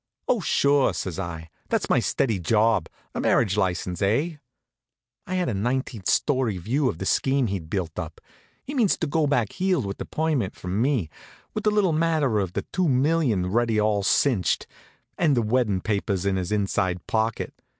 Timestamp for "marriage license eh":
3.21-4.37